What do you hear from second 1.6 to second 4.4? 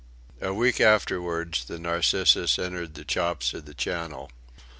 the Narcissus entered the chops of the Channel.